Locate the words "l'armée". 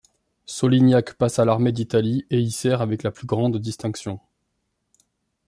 1.45-1.71